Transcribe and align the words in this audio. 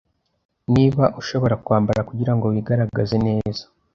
Niba 0.73 1.03
ushobora 1.21 1.55
kwambara 1.65 2.05
kugirango 2.09 2.45
wigaragaze 2.53 3.15
neza, 3.27 3.63